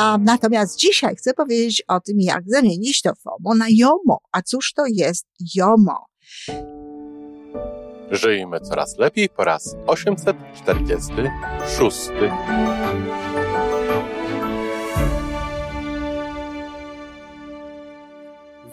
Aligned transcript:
A 0.00 0.18
natomiast 0.18 0.78
dzisiaj 0.78 1.16
chcę 1.16 1.34
powiedzieć 1.34 1.82
o 1.88 2.00
tym, 2.00 2.20
jak 2.20 2.42
zamienić 2.46 3.02
to 3.02 3.14
FOMO 3.14 3.54
na 3.54 3.66
JOMO. 3.70 4.18
A 4.32 4.42
cóż 4.42 4.72
to 4.72 4.84
jest 4.88 5.26
JOMO? 5.54 6.06
Żyjmy 8.10 8.60
coraz 8.60 8.98
lepiej 8.98 9.28
po 9.28 9.44
raz 9.44 9.76
846. 9.86 11.98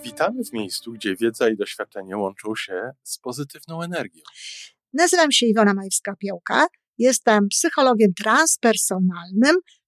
Witamy 0.03 0.43
w 0.43 0.53
miejscu, 0.53 0.91
gdzie 0.91 1.15
wiedza 1.15 1.49
i 1.49 1.57
doświadczenie 1.57 2.17
łączą 2.17 2.55
się 2.55 2.91
z 3.03 3.17
pozytywną 3.17 3.81
energią. 3.81 4.21
Nazywam 4.93 5.31
się 5.31 5.45
Iwona 5.45 5.73
Majewska-Piołka. 5.73 6.65
Jestem 6.97 7.49
psychologiem 7.49 8.13
transpersonalnym, 8.13 9.55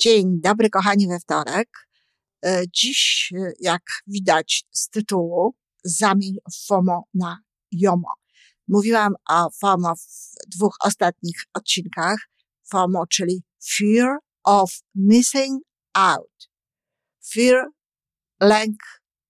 Dzień 0.00 0.40
dobry, 0.40 0.70
kochani, 0.70 1.08
we 1.08 1.20
wtorek. 1.20 1.68
E, 2.44 2.62
dziś, 2.74 3.32
e, 3.36 3.52
jak 3.60 3.82
widać 4.06 4.64
z 4.70 4.88
tytułu, 4.88 5.54
zamień 5.84 6.36
FOMO 6.66 7.04
na 7.14 7.38
JOMO. 7.72 8.14
Mówiłam 8.68 9.12
o 9.28 9.50
FOMO 9.50 9.94
w 9.96 10.48
dwóch 10.56 10.76
ostatnich 10.84 11.44
odcinkach. 11.54 12.16
FOMO, 12.70 13.06
czyli 13.06 13.42
Fear 13.72 14.18
of 14.44 14.70
Missing 14.94 15.62
Out. 15.94 16.50
Fear, 17.32 17.66
lęk 18.40 18.76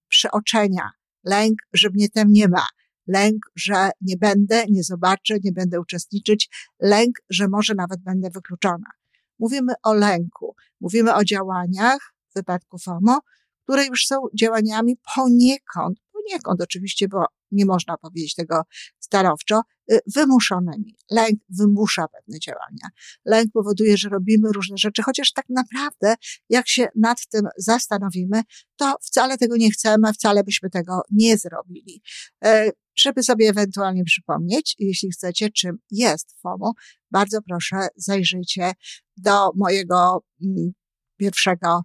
przeoczenia, 0.08 0.90
lęk, 1.24 1.58
że 1.72 1.88
mnie 1.90 2.08
tam 2.08 2.32
nie 2.32 2.48
ma, 2.48 2.66
lęk, 3.06 3.46
że 3.56 3.90
nie 4.00 4.16
będę, 4.16 4.64
nie 4.68 4.82
zobaczę, 4.82 5.36
nie 5.44 5.52
będę 5.52 5.80
uczestniczyć, 5.80 6.48
lęk, 6.80 7.18
że 7.30 7.48
może 7.48 7.74
nawet 7.74 8.00
będę 8.00 8.30
wykluczona. 8.30 8.99
Mówimy 9.41 9.72
o 9.83 9.94
lęku, 9.94 10.55
mówimy 10.80 11.14
o 11.14 11.24
działaniach 11.24 12.14
w 12.30 12.34
wypadku 12.34 12.78
FOMO, 12.78 13.20
które 13.62 13.86
już 13.86 14.06
są 14.06 14.16
działaniami 14.41 14.96
poniekąd, 15.14 15.98
poniekąd 16.12 16.62
oczywiście, 16.62 17.08
bo 17.08 17.24
nie 17.50 17.66
można 17.66 17.96
powiedzieć 17.96 18.34
tego 18.34 18.62
stanowczo, 18.98 19.61
y, 19.92 19.98
wymuszonymi. 20.14 20.96
Lęk 21.11 21.41
wymusza 21.48 22.08
pewne 22.08 22.38
działania. 22.38 22.88
Lęk 23.24 23.52
powoduje, 23.52 23.96
że 23.96 24.08
robimy 24.08 24.52
różne 24.52 24.77
rzeczy, 24.78 25.02
chociaż 25.02 25.33
tak 25.33 25.46
naprawdę, 25.48 26.14
jak 26.48 26.68
się 26.68 26.88
nad 26.96 27.27
tym 27.27 27.48
zastanowimy, 27.56 28.42
to 28.77 28.96
wcale 29.02 29.38
tego 29.38 29.56
nie 29.56 29.70
chcemy, 29.70 30.12
wcale 30.12 30.44
byśmy 30.44 30.70
tego 30.70 31.02
nie 31.11 31.38
zrobili. 31.38 32.02
E, 32.44 32.70
żeby 32.96 33.22
sobie 33.22 33.48
ewentualnie 33.48 34.05
przypomnieć, 34.05 34.77
jeśli 34.78 35.11
chcecie, 35.11 35.50
czym 35.50 35.78
jest 35.91 36.36
FOMO, 36.42 36.72
bardzo 37.11 37.42
proszę 37.42 37.88
zajrzyjcie 37.96 38.72
do 39.20 39.50
mojego 39.56 40.24
mm, 40.42 40.72
pierwszego 41.16 41.82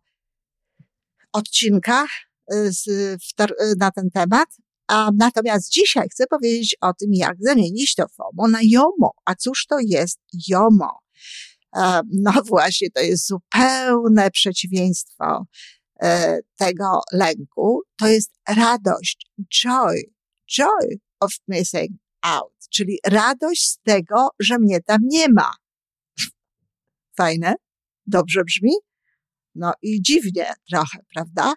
odcinka 1.33 2.05
y, 2.53 2.69
y, 2.89 3.17
na 3.79 3.91
ten 3.91 4.11
temat. 4.11 4.49
A 4.87 5.09
natomiast 5.17 5.71
dzisiaj 5.71 6.09
chcę 6.09 6.27
powiedzieć 6.27 6.75
o 6.81 6.93
tym, 6.93 7.09
jak 7.13 7.37
zamienić 7.39 7.95
to 7.95 8.05
FOMO 8.07 8.47
na 8.47 8.59
JOMO. 8.63 9.11
A 9.25 9.35
cóż 9.35 9.65
to 9.67 9.77
jest 9.79 10.19
JOMO? 10.47 10.99
E, 11.75 12.01
no 12.11 12.31
właśnie, 12.49 12.91
to 12.91 13.01
jest 13.01 13.27
zupełne 13.27 14.31
przeciwieństwo 14.31 15.45
e, 16.01 16.39
tego 16.57 17.01
lęku. 17.11 17.81
To 17.97 18.07
jest 18.07 18.31
radość, 18.49 19.31
joy, 19.61 20.01
joy 20.47 20.99
of 21.19 21.31
missing 21.47 21.91
out, 22.21 22.53
czyli 22.73 22.99
radość 23.05 23.69
z 23.69 23.77
tego, 23.77 24.29
że 24.39 24.59
mnie 24.59 24.81
tam 24.81 24.99
nie 25.03 25.29
ma. 25.29 25.51
Fajne? 27.17 27.55
Dobrze 28.07 28.43
brzmi? 28.43 28.71
No 29.55 29.73
i 29.81 30.01
dziwnie 30.01 30.53
trochę, 30.69 30.99
prawda? 31.13 31.53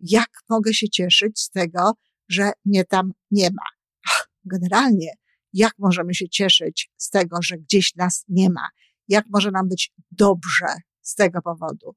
Jak 0.00 0.30
mogę 0.48 0.74
się 0.74 0.88
cieszyć 0.88 1.40
z 1.40 1.50
tego, 1.50 1.92
że 2.28 2.52
mnie 2.64 2.84
tam 2.84 3.12
nie 3.30 3.50
ma? 3.50 3.66
Generalnie, 4.52 5.12
jak 5.52 5.72
możemy 5.78 6.14
się 6.14 6.28
cieszyć 6.28 6.90
z 6.96 7.10
tego, 7.10 7.36
że 7.42 7.58
gdzieś 7.58 7.94
nas 7.94 8.24
nie 8.28 8.50
ma? 8.50 8.68
Jak 9.08 9.24
może 9.30 9.50
nam 9.50 9.68
być 9.68 9.92
dobrze 10.10 10.66
z 11.02 11.14
tego 11.14 11.42
powodu? 11.42 11.94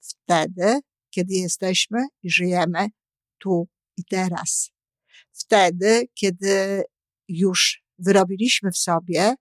Wtedy, 0.00 0.80
kiedy 1.10 1.34
jesteśmy 1.34 2.06
i 2.22 2.30
żyjemy 2.30 2.86
tu 3.38 3.68
i 3.96 4.04
teraz. 4.04 4.70
Wtedy, 5.32 6.04
kiedy 6.14 6.82
już 7.28 7.82
wyrobiliśmy 7.98 8.70
w 8.70 8.78
sobie 8.78 9.34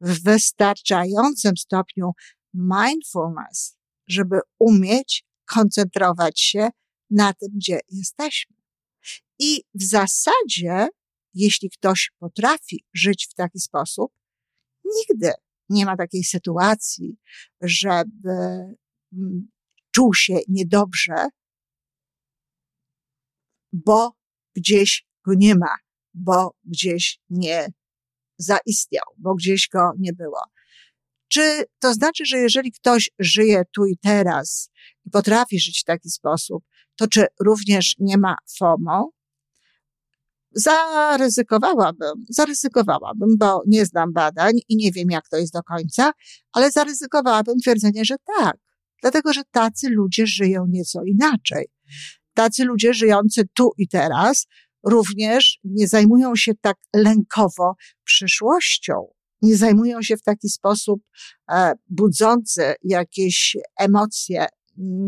w 0.00 0.22
wystarczającym 0.22 1.56
stopniu 1.56 2.12
mindfulness, 2.54 3.76
żeby 4.08 4.40
umieć 4.58 5.24
koncentrować 5.44 6.40
się 6.40 6.68
na 7.10 7.32
tym, 7.32 7.48
gdzie 7.54 7.80
jesteśmy. 7.88 8.56
I 9.38 9.62
w 9.74 9.82
zasadzie, 9.82 10.88
jeśli 11.34 11.70
ktoś 11.70 12.10
potrafi 12.18 12.84
żyć 12.94 13.28
w 13.30 13.34
taki 13.34 13.60
sposób, 13.60 14.12
nigdy 14.84 15.32
nie 15.68 15.86
ma 15.86 15.96
takiej 15.96 16.24
sytuacji, 16.24 17.16
żeby 17.60 18.30
mm, 19.12 19.48
czuł 19.90 20.14
się 20.14 20.38
niedobrze, 20.48 21.28
bo 23.72 24.12
gdzieś 24.56 25.06
go 25.24 25.32
nie 25.34 25.54
ma, 25.54 25.76
bo 26.14 26.54
gdzieś 26.64 27.20
nie 27.30 27.68
zaistniał, 28.38 29.04
bo 29.16 29.34
gdzieś 29.34 29.68
go 29.72 29.92
nie 29.98 30.12
było. 30.12 30.40
Czy 31.28 31.64
to 31.78 31.94
znaczy, 31.94 32.26
że 32.26 32.38
jeżeli 32.38 32.72
ktoś 32.72 33.10
żyje 33.18 33.62
tu 33.74 33.86
i 33.86 33.98
teraz 33.98 34.70
i 35.04 35.10
potrafi 35.10 35.60
żyć 35.60 35.80
w 35.80 35.84
taki 35.84 36.10
sposób, 36.10 36.64
to 36.96 37.06
czy 37.06 37.26
również 37.40 37.94
nie 37.98 38.18
ma 38.18 38.36
FOMO? 38.58 39.10
Zaryzykowałabym, 40.52 42.24
zaryzykowałabym, 42.28 43.28
bo 43.38 43.62
nie 43.66 43.86
znam 43.86 44.12
badań 44.12 44.52
i 44.68 44.76
nie 44.76 44.92
wiem, 44.92 45.10
jak 45.10 45.28
to 45.28 45.36
jest 45.36 45.52
do 45.52 45.62
końca, 45.62 46.12
ale 46.52 46.70
zaryzykowałabym 46.70 47.58
twierdzenie, 47.58 48.04
że 48.04 48.14
tak. 48.38 48.56
Dlatego, 49.02 49.32
że 49.32 49.42
tacy 49.50 49.88
ludzie 49.90 50.26
żyją 50.26 50.66
nieco 50.68 51.04
inaczej. 51.04 51.66
Tacy 52.34 52.64
ludzie 52.64 52.94
żyjący 52.94 53.48
tu 53.54 53.70
i 53.78 53.88
teraz 53.88 54.46
również 54.84 55.58
nie 55.64 55.88
zajmują 55.88 56.36
się 56.36 56.52
tak 56.60 56.76
lękowo 56.96 57.74
przyszłością, 58.04 58.94
nie 59.42 59.56
zajmują 59.56 60.02
się 60.02 60.16
w 60.16 60.22
taki 60.22 60.48
sposób 60.48 61.00
e, 61.50 61.72
budzący 61.88 62.74
jakieś 62.82 63.56
emocje 63.78 64.46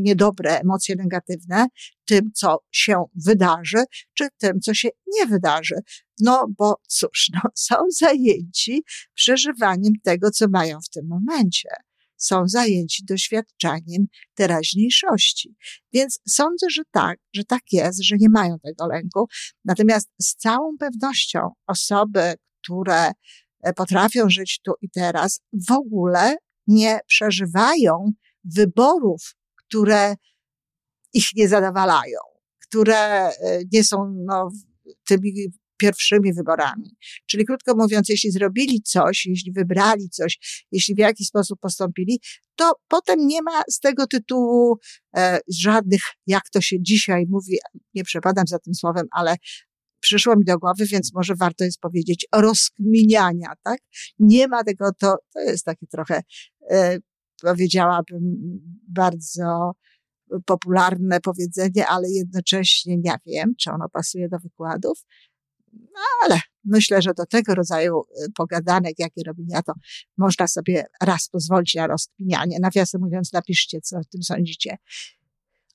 niedobre, 0.02 0.60
emocje 0.60 0.96
negatywne 0.96 1.66
tym, 2.04 2.30
co 2.34 2.58
się 2.70 3.04
wydarzy, 3.26 3.84
czy 4.14 4.28
tym, 4.38 4.60
co 4.60 4.74
się 4.74 4.88
nie 5.06 5.26
wydarzy. 5.26 5.74
No 6.20 6.46
bo 6.58 6.80
cóż, 6.88 7.30
no, 7.34 7.40
są 7.54 7.76
zajęci 7.98 8.82
przeżywaniem 9.14 9.92
tego, 10.04 10.30
co 10.30 10.48
mają 10.48 10.80
w 10.80 10.88
tym 10.88 11.06
momencie. 11.08 11.68
Są 12.20 12.48
zajęci 12.48 13.04
doświadczaniem 13.04 14.06
teraźniejszości. 14.34 15.56
Więc 15.92 16.20
sądzę, 16.28 16.66
że 16.70 16.82
tak, 16.90 17.18
że 17.34 17.44
tak 17.44 17.62
jest, 17.72 18.02
że 18.02 18.16
nie 18.20 18.28
mają 18.28 18.58
tego 18.58 18.86
lęku. 18.86 19.26
Natomiast 19.64 20.08
z 20.22 20.36
całą 20.36 20.76
pewnością 20.78 21.50
osoby, 21.66 22.34
które 22.62 23.10
e, 23.62 23.72
potrafią 23.72 24.30
żyć 24.30 24.60
tu 24.64 24.72
i 24.82 24.90
teraz, 24.90 25.40
w 25.68 25.72
ogóle 25.72 26.36
nie 26.66 27.00
przeżywają 27.06 28.12
wyborów 28.44 29.34
które 29.70 30.14
ich 31.12 31.26
nie 31.36 31.48
zadowalają, 31.48 32.18
które 32.68 33.28
e, 33.28 33.60
nie 33.72 33.84
są 33.84 34.14
no, 34.26 34.50
tymi 35.08 35.32
pierwszymi 35.80 36.34
wyborami. 36.34 36.96
Czyli 37.26 37.44
krótko 37.44 37.74
mówiąc, 37.76 38.08
jeśli 38.08 38.30
zrobili 38.30 38.82
coś, 38.82 39.26
jeśli 39.26 39.52
wybrali 39.52 40.08
coś, 40.10 40.64
jeśli 40.72 40.94
w 40.94 40.98
jakiś 40.98 41.26
sposób 41.26 41.60
postąpili, 41.60 42.20
to 42.54 42.72
potem 42.88 43.26
nie 43.26 43.42
ma 43.42 43.62
z 43.70 43.80
tego 43.80 44.06
tytułu 44.06 44.78
e, 45.16 45.38
żadnych, 45.60 46.00
jak 46.26 46.42
to 46.52 46.60
się 46.60 46.76
dzisiaj 46.80 47.24
mówi, 47.28 47.58
nie 47.94 48.04
przepadam 48.04 48.46
za 48.46 48.58
tym 48.58 48.74
słowem, 48.74 49.06
ale 49.12 49.36
przyszło 50.00 50.36
mi 50.36 50.44
do 50.44 50.58
głowy, 50.58 50.86
więc 50.86 51.14
może 51.14 51.34
warto 51.34 51.64
jest 51.64 51.80
powiedzieć 51.80 52.26
rozkminiania, 52.34 53.52
tak? 53.62 53.78
Nie 54.18 54.48
ma 54.48 54.64
tego, 54.64 54.90
to, 54.98 55.16
to 55.34 55.40
jest 55.40 55.64
takie 55.64 55.86
trochę, 55.86 56.22
e, 56.70 56.98
powiedziałabym, 57.42 58.22
bardzo 58.88 59.72
popularne 60.46 61.20
powiedzenie, 61.20 61.86
ale 61.86 62.10
jednocześnie 62.10 62.96
nie 62.96 63.14
wiem, 63.26 63.54
czy 63.58 63.70
ono 63.70 63.88
pasuje 63.88 64.28
do 64.28 64.38
wykładów. 64.38 65.04
No, 65.72 66.00
ale 66.24 66.40
myślę, 66.64 67.02
że 67.02 67.14
do 67.14 67.26
tego 67.26 67.54
rodzaju 67.54 68.00
y, 68.00 68.32
pogadanek, 68.34 68.94
jakie 68.98 69.22
robię 69.26 69.44
ja, 69.48 69.62
to 69.62 69.72
można 70.18 70.46
sobie 70.46 70.86
raz 71.02 71.28
pozwolić 71.28 71.74
na 71.74 71.86
rozkminianie. 71.86 72.58
Nawiasem 72.60 73.00
mówiąc, 73.00 73.32
napiszcie, 73.32 73.80
co 73.80 73.98
o 73.98 74.04
tym 74.04 74.22
sądzicie. 74.22 74.76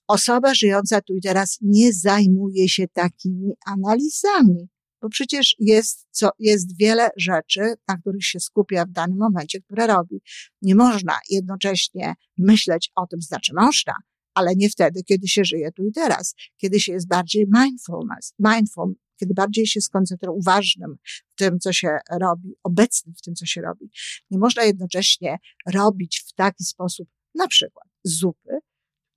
Osoba 0.08 0.54
żyjąca 0.54 1.02
tu 1.02 1.16
i 1.16 1.22
teraz 1.22 1.58
nie 1.62 1.94
zajmuje 1.94 2.70
się 2.70 2.88
takimi 2.88 3.54
analizami, 3.66 4.70
bo 5.02 5.10
przecież 5.10 5.56
jest, 5.60 6.08
co, 6.12 6.30
jest 6.40 6.78
wiele 6.78 7.10
rzeczy, 7.18 7.62
na 7.88 7.98
których 7.98 8.26
się 8.26 8.40
skupia 8.40 8.86
w 8.86 8.92
danym 8.92 9.18
momencie, 9.18 9.62
które 9.62 9.88
robi. 9.88 10.22
Nie 10.62 10.76
można 10.76 11.20
jednocześnie 11.30 12.14
myśleć 12.38 12.92
o 12.96 13.08
tym, 13.08 13.22
znaczy 13.22 13.54
można, 13.56 13.94
ale 14.34 14.56
nie 14.56 14.70
wtedy, 14.70 15.04
kiedy 15.04 15.28
się 15.28 15.46
żyje 15.46 15.72
tu 15.72 15.84
i 15.88 15.92
teraz, 15.92 16.36
kiedy 16.58 16.80
się 16.80 16.94
jest 16.94 17.08
bardziej 17.08 17.46
mindfulness, 17.54 18.34
mindful, 18.40 18.96
kiedy 19.20 19.34
bardziej 19.34 19.68
się 19.68 19.82
skoncentruje, 19.82 20.38
uważnym 20.38 20.98
w 21.06 21.36
tym, 21.36 21.60
co 21.60 21.74
się 21.74 21.98
robi, 22.22 22.56
obecnym 22.64 23.16
w 23.16 23.22
tym, 23.22 23.36
co 23.36 23.46
się 23.46 23.62
robi. 23.62 23.90
Nie 24.32 24.40
można 24.40 24.64
jednocześnie 24.64 25.38
robić 25.74 26.24
w 26.28 26.34
taki 26.34 26.64
sposób, 26.64 27.10
na 27.36 27.48
przykład 27.48 27.88
zupy. 28.04 28.60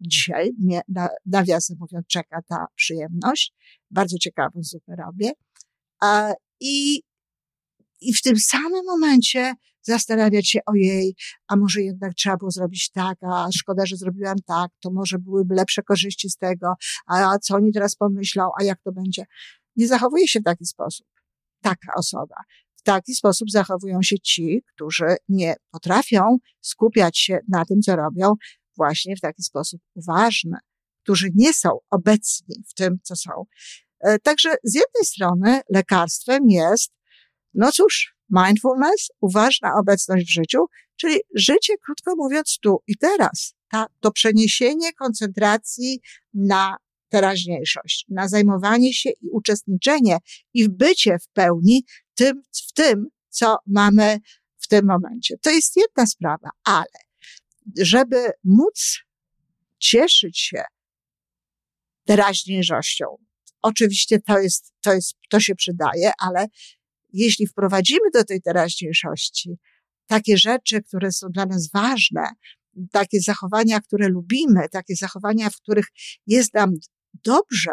Dzisiaj 0.01 0.53
mnie, 0.59 0.81
na, 0.89 1.09
nawiasem 1.27 1.77
mówiąc, 1.81 2.07
czeka 2.07 2.43
ta 2.49 2.67
przyjemność. 2.75 3.55
Bardzo 3.91 4.19
ciekawą 4.19 4.63
zupę 4.63 4.97
robię. 4.97 5.33
I, 6.61 7.03
I 8.01 8.15
w 8.15 8.23
tym 8.23 8.37
samym 8.37 8.85
momencie 8.87 9.55
zastanawiać 9.83 10.51
się, 10.51 10.61
ojej, 10.67 11.15
a 11.49 11.57
może 11.57 11.83
jednak 11.83 12.15
trzeba 12.15 12.37
było 12.37 12.51
zrobić 12.51 12.91
tak, 12.91 13.19
a 13.23 13.49
szkoda, 13.53 13.87
że 13.87 13.97
zrobiłam 13.97 14.37
tak, 14.47 14.71
to 14.81 14.91
może 14.91 15.19
byłyby 15.19 15.55
lepsze 15.55 15.83
korzyści 15.83 16.31
z 16.31 16.37
tego, 16.37 16.75
a 17.07 17.39
co 17.39 17.55
oni 17.55 17.73
teraz 17.73 17.97
pomyślą, 17.97 18.51
a 18.61 18.65
jak 18.65 18.83
to 18.83 18.93
będzie. 18.93 19.25
Nie 19.79 19.89
zachowuje 19.89 20.29
się 20.29 20.41
w 20.41 20.45
taki 20.45 20.67
sposób 20.67 21.07
taka 21.63 21.93
osoba. 21.97 22.37
W 22.77 22.83
taki 22.83 23.15
sposób 23.15 23.51
zachowują 23.51 24.03
się 24.03 24.19
ci, 24.19 24.63
którzy 24.75 25.17
nie 25.29 25.55
potrafią 25.71 26.37
skupiać 26.61 27.19
się 27.19 27.39
na 27.49 27.65
tym, 27.65 27.81
co 27.81 27.97
robią, 27.97 28.35
właśnie 28.77 29.17
w 29.17 29.21
taki 29.21 29.43
sposób 29.43 29.81
uważny, 29.95 30.59
którzy 31.03 31.29
nie 31.35 31.53
są 31.53 31.69
obecni 31.91 32.57
w 32.69 32.75
tym, 32.75 32.99
co 33.03 33.17
są. 33.17 33.31
E, 34.01 34.19
także 34.19 34.55
z 34.65 34.75
jednej 34.75 35.05
strony 35.05 35.61
lekarstwem 35.71 36.51
jest, 36.51 36.93
no 37.55 37.73
cóż, 37.73 38.17
mindfulness, 38.31 39.09
uważna 39.21 39.73
obecność 39.81 40.27
w 40.27 40.33
życiu, 40.33 40.59
czyli 40.97 41.21
życie, 41.35 41.75
krótko 41.85 42.17
mówiąc, 42.17 42.59
tu 42.63 42.83
i 42.87 42.97
teraz. 42.97 43.55
Ta, 43.71 43.87
to 44.01 44.13
przeniesienie 44.13 44.93
koncentracji 44.93 46.01
na 46.35 46.77
teraźniejszość, 47.09 48.05
na 48.09 48.29
zajmowanie 48.29 48.95
się 48.95 49.11
i 49.11 49.31
uczestniczenie 49.31 50.19
i 50.55 50.69
bycie 50.69 51.19
w 51.19 51.29
pełni 51.29 51.85
tym, 52.15 52.43
w 52.67 52.73
tym, 52.73 53.07
co 53.29 53.57
mamy 53.67 54.19
w 54.59 54.69
tym 54.69 54.87
momencie. 54.87 55.39
To 55.43 55.51
jest 55.51 55.77
jedna 55.77 56.07
sprawa, 56.07 56.49
ale 56.65 56.87
żeby 57.79 58.31
móc 58.45 58.99
cieszyć 59.79 60.41
się 60.41 60.63
teraźniejszością, 62.05 63.05
oczywiście 63.63 64.21
to 64.21 64.39
jest, 64.39 64.73
to 64.81 64.95
jest, 64.95 65.17
to 65.31 65.41
się 65.41 65.55
przydaje, 65.55 66.13
ale 66.19 66.47
jeśli 67.13 67.47
wprowadzimy 67.47 68.11
do 68.15 68.25
tej 68.25 68.43
teraźniejszości 68.43 69.59
takie 70.07 70.39
rzeczy, 70.39 70.83
które 70.83 71.13
są 71.13 71.27
dla 71.31 71.47
nas 71.47 71.71
ważne, 71.75 72.29
takie 72.93 73.21
zachowania, 73.21 73.81
które 73.81 74.09
lubimy, 74.09 74.69
takie 74.73 74.97
zachowania, 74.97 75.51
w 75.51 75.57
których 75.57 75.87
jest 76.27 76.55
nam 76.55 76.75
dobrze, 77.15 77.73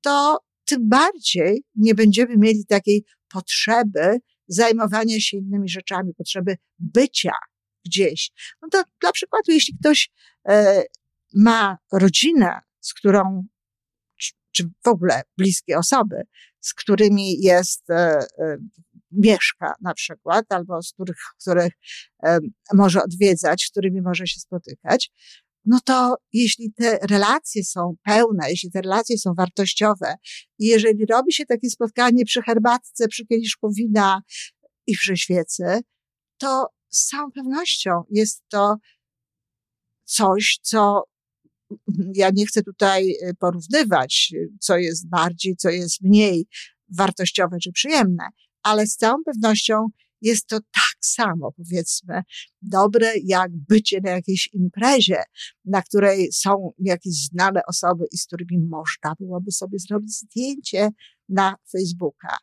to 0.00 0.38
tym 0.64 0.88
bardziej 0.88 1.64
nie 1.74 1.94
będziemy 1.94 2.36
mieli 2.36 2.66
takiej 2.66 3.04
potrzeby 3.28 4.18
zajmowania 4.48 5.20
się 5.20 5.36
innymi 5.36 5.68
rzeczami, 5.68 6.14
potrzeby 6.14 6.56
bycia 6.78 7.32
gdzieś. 7.84 8.30
No 8.62 8.68
to 8.68 8.82
dla 9.00 9.12
przykładu, 9.12 9.52
jeśli 9.52 9.78
ktoś 9.78 10.10
e, 10.48 10.82
ma 11.34 11.78
rodzinę, 11.92 12.60
z 12.80 12.94
którą 12.94 13.46
czy 14.52 14.64
w 14.84 14.88
ogóle 14.88 15.22
bliskie 15.38 15.78
osoby, 15.78 16.22
z 16.60 16.74
którymi 16.74 17.40
jest, 17.40 17.90
e, 17.90 17.94
e, 18.38 18.56
mieszka 19.12 19.74
na 19.80 19.94
przykład, 19.94 20.44
albo 20.48 20.82
z 20.82 20.92
których, 20.92 21.16
których 21.40 21.72
może 22.74 23.02
odwiedzać, 23.02 23.64
z 23.64 23.70
którymi 23.70 24.02
może 24.02 24.26
się 24.26 24.40
spotykać, 24.40 25.10
no 25.64 25.78
to 25.84 26.16
jeśli 26.32 26.72
te 26.72 26.98
relacje 27.10 27.64
są 27.64 27.94
pełne, 28.04 28.50
jeśli 28.50 28.70
te 28.70 28.82
relacje 28.82 29.18
są 29.18 29.34
wartościowe 29.34 30.14
jeżeli 30.62 31.06
robi 31.06 31.32
się 31.32 31.46
takie 31.46 31.70
spotkanie 31.70 32.24
przy 32.24 32.42
herbatce, 32.42 33.08
przy 33.08 33.26
kieliszku 33.26 33.72
wina 33.72 34.22
i 34.86 34.94
przy 34.94 35.16
świecy, 35.16 35.64
to 36.38 36.66
z 36.88 37.06
całą 37.06 37.30
pewnością 37.30 37.90
jest 38.10 38.42
to 38.48 38.76
coś, 40.04 40.58
co 40.62 41.02
ja 42.14 42.30
nie 42.34 42.46
chcę 42.46 42.62
tutaj 42.62 43.10
e, 43.10 43.34
porównywać, 43.34 44.32
co 44.60 44.76
jest 44.76 45.08
bardziej, 45.08 45.56
co 45.56 45.70
jest 45.70 46.00
mniej 46.00 46.46
wartościowe 46.96 47.56
czy 47.62 47.72
przyjemne, 47.72 48.28
ale 48.62 48.86
z 48.86 48.96
całą 48.96 49.16
pewnością 49.24 49.86
jest 50.22 50.46
to 50.46 50.60
tak 50.60 50.96
samo, 51.00 51.52
powiedzmy, 51.52 52.22
dobre 52.62 53.12
jak 53.24 53.50
bycie 53.68 54.00
na 54.04 54.10
jakiejś 54.10 54.48
imprezie, 54.52 55.22
na 55.64 55.82
której 55.82 56.32
są 56.32 56.72
jakieś 56.78 57.14
znane 57.14 57.60
osoby 57.68 58.04
i 58.12 58.18
z 58.18 58.26
którymi 58.26 58.58
można 58.58 59.14
byłoby 59.20 59.52
sobie 59.52 59.78
zrobić 59.78 60.18
zdjęcie 60.18 60.88
na 61.28 61.54
Facebooka. 61.72 62.36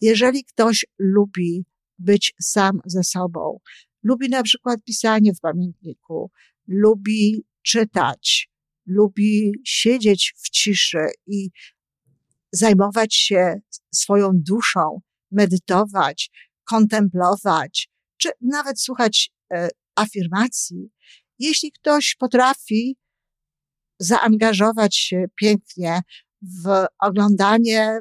Jeżeli 0.00 0.44
ktoś 0.44 0.86
lubi 0.98 1.64
być 1.98 2.34
sam 2.40 2.80
ze 2.86 3.04
sobą, 3.04 3.58
lubi 4.02 4.28
na 4.28 4.42
przykład 4.42 4.84
pisanie 4.84 5.34
w 5.34 5.40
pamiętniku, 5.40 6.30
lubi 6.68 7.44
czytać, 7.62 8.50
lubi 8.86 9.52
siedzieć 9.64 10.34
w 10.36 10.50
ciszy 10.50 11.06
i 11.26 11.50
zajmować 12.52 13.14
się 13.14 13.60
swoją 13.94 14.30
duszą, 14.34 15.00
medytować, 15.30 16.30
kontemplować, 16.64 17.90
czy 18.16 18.30
nawet 18.40 18.80
słuchać 18.80 19.32
e, 19.52 19.68
afirmacji. 19.94 20.90
Jeśli 21.38 21.72
ktoś 21.72 22.16
potrafi 22.18 22.96
zaangażować 23.98 24.96
się 24.96 25.24
pięknie 25.34 26.00
w 26.42 26.86
oglądanie 26.98 27.98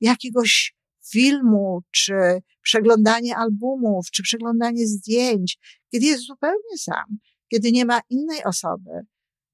jakiegoś 0.00 0.74
filmu, 1.10 1.82
czy 1.90 2.14
przeglądanie 2.62 3.36
albumów, 3.36 4.10
czy 4.12 4.22
przeglądanie 4.22 4.86
zdjęć, 4.86 5.58
kiedy 5.92 6.06
jest 6.06 6.26
zupełnie 6.26 6.78
sam, 6.78 7.18
kiedy 7.48 7.72
nie 7.72 7.84
ma 7.84 8.00
innej 8.10 8.44
osoby, 8.44 8.90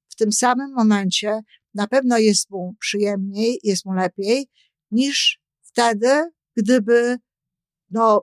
w 0.08 0.16
tym 0.16 0.32
samym 0.32 0.72
momencie 0.74 1.40
na 1.74 1.86
pewno 1.86 2.18
jest 2.18 2.50
mu 2.50 2.74
przyjemniej, 2.80 3.58
jest 3.62 3.84
mu 3.84 3.92
lepiej 3.92 4.46
niż 4.90 5.40
wtedy, 5.62 6.30
gdyby 6.56 7.16
no, 7.90 8.22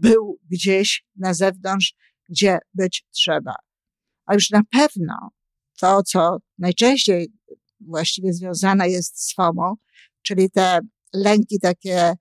był 0.00 0.38
gdzieś 0.50 1.04
na 1.16 1.34
zewnątrz, 1.34 1.94
gdzie 2.28 2.58
być 2.74 3.04
trzeba. 3.10 3.54
A 4.26 4.34
już 4.34 4.50
na 4.50 4.62
pewno 4.70 5.14
to, 5.80 6.02
co 6.02 6.36
najczęściej 6.58 7.32
właściwie 7.80 8.32
związane 8.32 8.88
jest 8.88 9.28
z 9.28 9.34
FOMO, 9.34 9.74
czyli 10.22 10.50
te 10.50 10.80
lęki 11.14 11.60
takie 11.60 12.14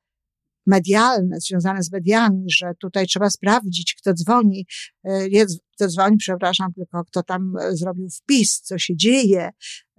medialne, 0.66 1.40
związane 1.40 1.84
z 1.84 1.92
mediami, 1.92 2.46
że 2.48 2.72
tutaj 2.82 3.08
trzeba 3.08 3.30
sprawdzić, 3.30 3.96
kto 4.02 4.14
dzwoni, 4.14 4.66
e, 5.04 5.46
kto 5.76 5.88
dzwoni, 5.88 6.18
przepraszam, 6.18 6.74
tylko 6.74 7.04
kto 7.04 7.24
tam 7.24 7.54
e, 7.62 7.76
zrobił 7.76 8.10
wpis, 8.10 8.62
co 8.62 8.78
się 8.78 8.96
dzieje, 8.96 9.50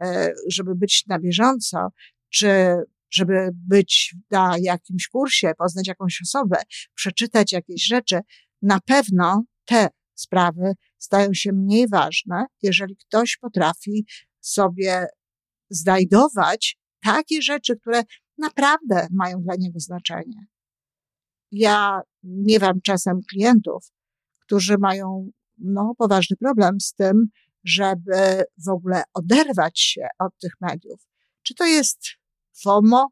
e, 0.03 0.33
żeby 0.49 0.75
być 0.75 1.05
na 1.07 1.19
bieżąco, 1.19 1.89
czy 2.31 2.75
żeby 3.15 3.51
być 3.53 4.15
na 4.31 4.57
jakimś 4.61 5.09
kursie, 5.09 5.53
poznać 5.59 5.89
jakąś 5.89 6.23
osobę, 6.23 6.57
przeczytać 6.95 7.53
jakieś 7.53 7.87
rzeczy, 7.87 8.21
na 8.63 8.81
pewno 8.81 9.45
te 9.65 9.89
sprawy 10.15 10.73
stają 10.99 11.29
się 11.35 11.53
mniej 11.53 11.89
ważne, 11.89 12.47
jeżeli 12.63 12.97
ktoś 12.97 13.37
potrafi 13.37 14.07
sobie 14.41 15.07
znajdować 15.71 16.79
takie 17.03 17.43
rzeczy, 17.43 17.77
które 17.77 18.03
naprawdę 18.39 19.07
mają 19.11 19.43
dla 19.43 19.55
niego 19.59 19.81
znaczenie. 19.81 20.47
Ja 21.53 22.01
miewam 22.23 22.81
czasem 22.81 23.21
klientów, 23.31 23.93
którzy 24.41 24.79
mają 24.79 25.31
no, 25.59 25.95
poważny 25.99 26.37
problem 26.37 26.81
z 26.81 26.95
tym, 26.95 27.27
żeby 27.65 28.45
w 28.67 28.69
ogóle 28.69 29.03
oderwać 29.15 29.81
się 29.81 30.09
od 30.19 30.39
tych 30.39 30.53
mediów. 30.61 31.01
Czy 31.43 31.55
to 31.55 31.67
jest 31.67 32.01
FOMO? 32.63 33.09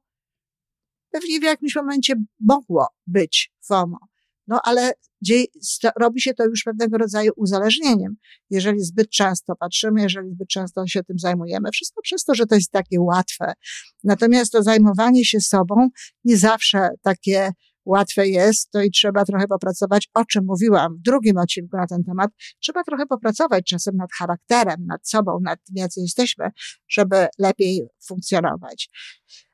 Pewnie 1.11 1.41
w 1.41 1.43
jakimś 1.43 1.77
momencie 1.77 2.15
mogło 2.41 2.87
być 3.07 3.53
FOMO. 3.67 3.99
No 4.47 4.61
ale 4.65 4.93
dzieje, 5.23 5.45
robi 6.01 6.21
się 6.21 6.35
to 6.35 6.45
już 6.45 6.63
pewnego 6.63 6.99
rodzaju 6.99 7.33
uzależnieniem. 7.37 8.17
Jeżeli 8.51 8.81
zbyt 8.81 9.11
często 9.11 9.57
patrzymy, 9.57 10.03
jeżeli 10.03 10.31
zbyt 10.31 10.49
często 10.49 10.87
się 10.87 11.03
tym 11.03 11.19
zajmujemy, 11.19 11.71
wszystko 11.73 12.03
przez 12.03 12.25
to, 12.25 12.35
że 12.35 12.47
to 12.47 12.55
jest 12.55 12.71
takie 12.71 13.01
łatwe. 13.01 13.53
Natomiast 14.05 14.53
to 14.53 14.63
zajmowanie 14.63 15.25
się 15.25 15.41
sobą 15.41 15.89
nie 16.25 16.37
zawsze 16.37 16.89
takie 17.03 17.53
łatwe 17.85 18.29
jest, 18.29 18.71
to 18.71 18.83
i 18.83 18.91
trzeba 18.91 19.25
trochę 19.25 19.49
popracować, 19.49 20.09
o 20.15 20.25
czym 20.25 20.45
mówiłam 20.45 20.97
w 20.97 21.03
drugim 21.03 21.39
odcinku 21.39 21.77
na 21.77 21.87
ten 21.87 22.05
temat. 22.05 22.31
Trzeba 22.61 22.85
trochę 22.85 23.07
popracować 23.07 23.65
czasem 23.65 23.97
nad 23.97 24.11
charakterem, 24.19 24.87
nad 24.87 25.09
sobą, 25.09 25.39
nad 25.43 25.59
tym, 25.65 25.77
jacy 25.77 26.01
jesteśmy, 26.01 26.51
żeby 26.89 27.27
lepiej 27.39 27.87
funkcjonować. 28.07 28.89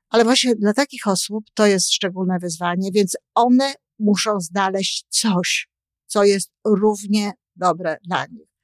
Ale 0.08 0.25
właśnie 0.25 0.54
dla 0.54 0.73
takich 0.73 1.06
osób 1.06 1.44
to 1.54 1.66
jest 1.66 1.92
szczególne 1.92 2.38
wyzwanie, 2.38 2.90
więc 2.92 3.16
one 3.35 3.75
muszą 3.99 4.40
znaleźć 4.40 5.06
coś, 5.08 5.68
co 6.06 6.25
jest 6.25 6.50
równie 6.64 7.32
dobre 7.56 7.97
dla 8.04 8.26
nich. 8.26 8.58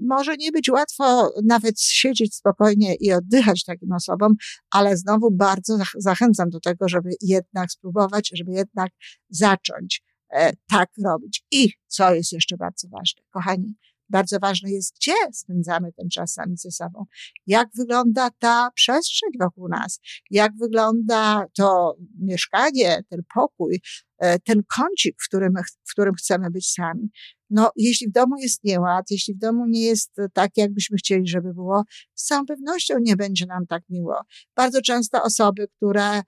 Może 0.00 0.36
nie 0.36 0.52
być 0.52 0.70
łatwo 0.70 1.32
nawet 1.44 1.80
siedzieć 1.80 2.34
spokojnie 2.34 2.94
i 2.94 3.12
oddychać 3.12 3.64
takim 3.64 3.92
osobom, 3.92 4.34
ale 4.70 4.96
znowu 4.96 5.30
bardzo 5.30 5.78
zachęcam 5.98 6.50
do 6.50 6.60
tego, 6.60 6.88
żeby 6.88 7.10
jednak 7.20 7.70
spróbować, 7.70 8.30
żeby 8.34 8.52
jednak 8.52 8.90
zacząć 9.30 10.02
e, 10.30 10.52
tak 10.68 10.90
robić. 11.04 11.44
I 11.50 11.72
co 11.86 12.14
jest 12.14 12.32
jeszcze 12.32 12.56
bardzo 12.56 12.88
ważne, 12.88 13.22
kochani, 13.30 13.74
bardzo 14.14 14.38
ważne 14.38 14.70
jest, 14.70 14.94
gdzie 14.96 15.12
spędzamy 15.32 15.92
ten 15.92 16.08
czas 16.08 16.32
sami 16.32 16.56
ze 16.56 16.70
sobą. 16.70 17.04
Jak 17.46 17.68
wygląda 17.78 18.30
ta 18.38 18.70
przestrzeń 18.74 19.30
wokół 19.40 19.68
nas? 19.68 20.00
Jak 20.30 20.52
wygląda 20.56 21.46
to 21.56 21.96
mieszkanie, 22.18 23.02
ten 23.10 23.20
pokój, 23.34 23.80
e, 24.18 24.38
ten 24.38 24.62
kącik, 24.76 25.16
w 25.22 25.28
którym, 25.28 25.52
w 25.88 25.92
którym 25.92 26.14
chcemy 26.14 26.50
być 26.50 26.72
sami? 26.72 27.10
No, 27.50 27.70
jeśli 27.76 28.08
w 28.08 28.12
domu 28.12 28.36
jest 28.38 28.64
nieład, 28.64 29.04
jeśli 29.10 29.34
w 29.34 29.38
domu 29.38 29.66
nie 29.66 29.82
jest 29.82 30.12
tak, 30.32 30.50
jakbyśmy 30.56 30.96
chcieli, 30.96 31.28
żeby 31.28 31.54
było, 31.54 31.82
z 32.14 32.24
całą 32.24 32.46
pewnością 32.46 32.94
nie 33.00 33.16
będzie 33.16 33.46
nam 33.46 33.66
tak 33.66 33.82
miło. 33.88 34.20
Bardzo 34.56 34.82
często 34.82 35.22
osoby, 35.22 35.68
które 35.76 36.22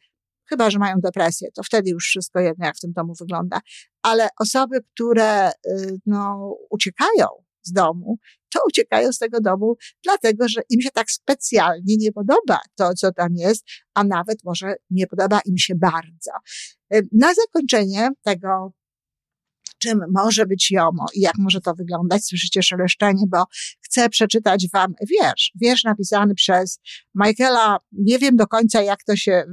chyba, 0.49 0.71
że 0.71 0.79
mają 0.79 0.97
depresję, 1.01 1.49
to 1.55 1.63
wtedy 1.63 1.91
już 1.91 2.05
wszystko 2.05 2.41
jedno, 2.41 2.67
jak 2.67 2.77
w 2.77 2.81
tym 2.81 2.93
domu 2.93 3.13
wygląda. 3.21 3.61
Ale 4.03 4.29
osoby, 4.41 4.81
które, 4.95 5.51
y, 5.51 5.99
no, 6.07 6.55
uciekają 6.71 7.46
z 7.67 7.73
domu, 7.73 8.19
to 8.55 8.61
uciekają 8.69 9.13
z 9.13 9.19
tego 9.19 9.41
domu, 9.41 9.77
dlatego 10.05 10.49
że 10.49 10.61
im 10.71 10.81
się 10.81 10.91
tak 10.91 11.11
specjalnie 11.11 11.97
nie 11.97 12.13
podoba 12.13 12.61
to, 12.75 12.95
co 12.95 13.13
tam 13.13 13.29
jest, 13.35 13.65
a 13.95 14.05
nawet 14.05 14.45
może 14.45 14.75
nie 14.91 15.07
podoba 15.07 15.41
im 15.45 15.59
się 15.59 15.75
bardzo. 15.75 16.31
Na 17.13 17.35
zakończenie 17.35 18.11
tego 18.23 18.73
czym 19.79 20.01
może 20.15 20.47
być 20.47 20.71
jomo 20.71 21.07
i 21.15 21.21
jak 21.21 21.35
może 21.39 21.61
to 21.61 21.75
wyglądać. 21.75 22.25
Słyszycie 22.25 22.63
szeleszczenie, 22.63 23.25
bo 23.29 23.45
chcę 23.81 24.09
przeczytać 24.09 24.67
wam 24.73 24.95
wiersz. 25.11 25.53
Wiersz 25.61 25.85
napisany 25.85 26.35
przez 26.35 26.81
Michaela, 27.15 27.79
nie 27.93 28.19
wiem 28.19 28.37
do 28.37 28.47
końca 28.47 28.83
jak 28.83 29.05
to 29.05 29.17
się 29.17 29.45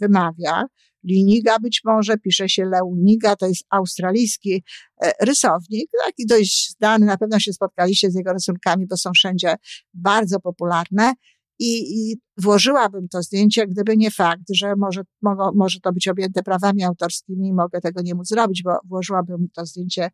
wymawia, 0.00 0.64
Liniga 1.04 1.58
być 1.58 1.80
może, 1.84 2.18
pisze 2.18 2.48
się 2.48 2.64
Leuniga, 2.64 3.36
to 3.36 3.46
jest 3.46 3.64
australijski 3.70 4.64
e, 5.02 5.12
rysownik, 5.20 5.90
taki 6.04 6.26
dość 6.26 6.74
znany, 6.78 7.06
na 7.06 7.16
pewno 7.16 7.40
się 7.40 7.52
spotkaliście 7.52 8.10
z 8.10 8.14
jego 8.14 8.32
rysunkami, 8.32 8.86
bo 8.86 8.96
są 8.96 9.10
wszędzie 9.16 9.54
bardzo 9.94 10.40
popularne. 10.40 11.12
I, 11.58 12.10
I 12.10 12.16
włożyłabym 12.42 13.08
to 13.08 13.22
zdjęcie, 13.22 13.66
gdyby 13.66 13.96
nie 13.96 14.10
fakt, 14.10 14.42
że 14.54 14.76
może, 14.76 15.02
mogą, 15.22 15.50
może 15.54 15.80
to 15.80 15.92
być 15.92 16.08
objęte 16.08 16.42
prawami 16.42 16.84
autorskimi 16.84 17.48
i 17.48 17.52
mogę 17.52 17.80
tego 17.80 18.02
nie 18.02 18.14
móc 18.14 18.28
zrobić, 18.28 18.62
bo 18.62 18.78
włożyłabym 18.88 19.48
to 19.54 19.66
zdjęcie 19.66 20.10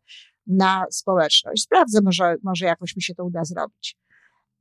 na 0.47 0.85
społeczność. 0.91 1.63
Sprawdzę, 1.63 1.99
może, 2.01 2.35
może 2.43 2.65
jakoś 2.65 2.95
mi 2.95 3.01
się 3.01 3.15
to 3.15 3.25
uda 3.25 3.45
zrobić. 3.45 3.97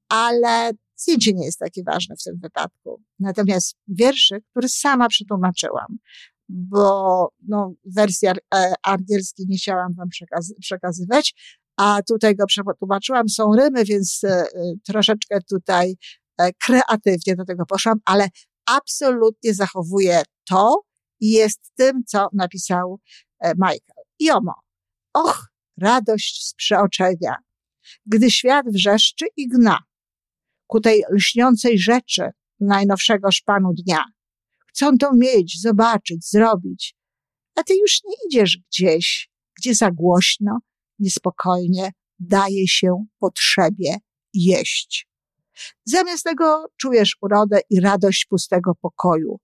Ale 0.08 0.70
Zdjęcie 1.00 1.33
nie 1.33 1.45
jest 1.45 1.59
takie 1.59 1.83
ważne 1.83 2.16
w 2.16 2.23
tym 2.23 2.38
wypadku. 2.42 3.02
Natomiast 3.19 3.76
wierszy, 3.88 4.40
który 4.50 4.69
sama 4.69 5.09
przetłumaczyłam, 5.09 5.99
bo 6.49 7.28
no, 7.49 7.73
wersji 7.85 8.28
e, 8.28 8.75
angielskiej 8.83 9.47
nie 9.49 9.57
chciałam 9.57 9.95
wam 9.95 10.09
przekaz 10.09 10.54
przekazywać, 10.61 11.35
a 11.76 12.02
tutaj 12.09 12.37
go 12.37 12.47
przetłumaczyłam. 12.47 13.28
Są 13.28 13.57
rymy, 13.57 13.85
więc 13.85 14.25
e, 14.25 14.45
troszeczkę 14.87 15.38
tutaj 15.49 15.97
e, 16.38 16.50
kreatywnie 16.52 17.37
do 17.37 17.45
tego 17.45 17.66
poszłam, 17.66 17.99
ale 18.04 18.28
absolutnie 18.66 19.54
zachowuję 19.54 20.23
to 20.49 20.83
i 21.21 21.30
jest 21.30 21.61
tym, 21.76 22.02
co 22.07 22.28
napisał 22.33 23.00
Michael. 23.42 24.04
Jomo. 24.21 24.54
Och, 25.14 25.47
radość 25.80 26.47
z 26.47 26.54
przeoczenia, 26.54 27.35
gdy 28.07 28.30
świat 28.30 28.66
wrzeszczy 28.69 29.26
i 29.37 29.49
gna 29.49 29.78
ku 30.71 30.81
tej 30.81 31.03
lśniącej 31.11 31.79
rzeczy 31.79 32.23
najnowszego 32.61 33.31
szpanu 33.31 33.73
dnia. 33.75 34.05
Chcą 34.69 34.99
to 34.99 35.11
mieć, 35.15 35.61
zobaczyć, 35.61 36.31
zrobić. 36.31 36.95
A 37.55 37.62
ty 37.62 37.75
już 37.77 38.00
nie 38.05 38.15
idziesz 38.27 38.59
gdzieś, 38.69 39.31
gdzie 39.57 39.75
za 39.75 39.91
głośno, 39.91 40.59
niespokojnie 40.99 41.93
daje 42.19 42.69
się 42.69 43.05
potrzebie 43.19 43.97
jeść. 44.35 45.09
Zamiast 45.85 46.25
tego 46.25 46.67
czujesz 46.77 47.17
urodę 47.21 47.61
i 47.71 47.81
radość 47.81 48.27
pustego 48.27 48.75
pokoju. 48.75 49.41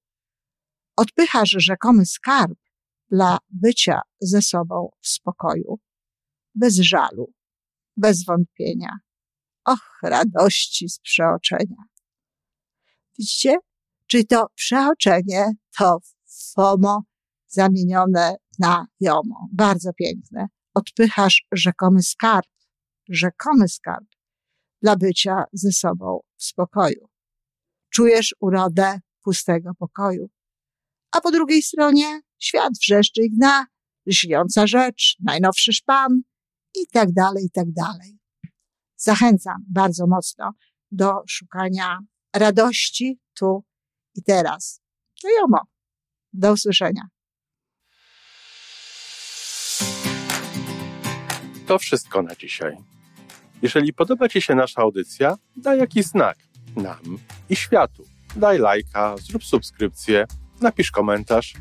Odpychasz 0.97 1.57
rzekomy 1.59 2.07
skarb 2.07 2.59
dla 3.11 3.39
bycia 3.51 4.01
ze 4.21 4.43
sobą 4.43 4.91
w 5.01 5.09
spokoju, 5.09 5.79
bez 6.55 6.75
żalu, 6.75 7.33
bez 7.97 8.25
wątpienia. 8.25 9.06
Och, 9.67 9.99
radości 10.03 10.89
z 10.89 10.99
przeoczenia. 10.99 11.83
Widzicie? 13.19 13.57
Czyli 14.07 14.27
to 14.27 14.47
przeoczenie 14.55 15.51
to 15.79 15.99
FOMO 16.55 17.03
zamienione 17.47 18.37
na 18.59 18.87
JOMO. 19.01 19.49
Bardzo 19.53 19.93
piękne. 19.93 20.47
Odpychasz 20.75 21.47
rzekomy 21.53 22.03
skarb, 22.03 22.51
rzekomy 23.09 23.69
skarb 23.69 24.07
dla 24.83 24.97
bycia 24.97 25.45
ze 25.53 25.73
sobą 25.73 26.21
w 26.37 26.45
spokoju. 26.45 27.09
Czujesz 27.91 28.35
urodę 28.41 29.01
pustego 29.23 29.71
pokoju. 29.79 30.27
A 31.13 31.21
po 31.21 31.31
drugiej 31.31 31.63
stronie 31.63 32.21
świat 32.39 32.73
wrzeszczy 32.83 33.23
i 33.23 33.31
gna, 33.31 33.67
lśniąca 34.07 34.67
rzecz, 34.67 35.17
najnowszy 35.25 35.73
szpan 35.73 36.23
i 36.75 36.87
tak 36.93 37.13
dalej, 37.13 37.45
i 37.45 37.51
tak 37.51 37.73
dalej 37.73 38.16
zachęcam 38.97 39.65
bardzo 39.69 40.07
mocno 40.07 40.53
do 40.91 41.13
szukania 41.29 41.99
radości 42.35 43.19
tu 43.39 43.65
i 44.15 44.23
teraz. 44.23 44.81
To 45.23 45.29
jomo. 45.29 45.61
Do 46.33 46.53
usłyszenia. 46.53 47.03
To 51.67 51.79
wszystko 51.79 52.23
na 52.23 52.35
dzisiaj. 52.35 52.77
Jeżeli 53.63 53.93
podoba 53.93 54.29
Ci 54.29 54.43
się 54.43 54.55
nasza 54.55 54.83
audycja, 54.83 55.37
daj 55.57 55.79
jakiś 55.79 56.07
znak 56.07 56.39
nam 56.77 57.19
i 57.49 57.57
światu. 57.57 58.05
Daj 58.37 58.59
lajka, 58.59 59.15
zrób 59.17 59.45
subskrypcję, 59.45 60.27
napisz 60.61 60.91
komentarz, 60.91 61.55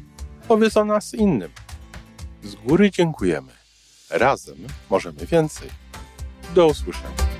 powiedz 0.48 0.78
o 0.78 0.86
nas 0.86 1.14
innym. 1.14 1.52
Z 2.44 2.56
góry 2.56 2.92
dziękujemy. 2.92 3.52
Razem 4.10 4.58
możemy 4.90 5.26
więcej. 5.26 5.85
Do 6.54 6.68
usłyszenia. 6.68 7.35